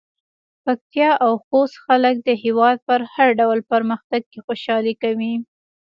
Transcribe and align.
پکتيا 0.63 1.11
او 1.25 1.31
خوست 1.45 1.75
خلک 1.85 2.15
د 2.21 2.29
هېواد 2.43 2.77
په 2.87 2.93
هر 3.13 3.29
ډول 3.39 3.59
پرمختګ 3.71 4.21
کې 4.31 4.39
خوشحالي 4.45 4.93
کوي. 5.03 5.33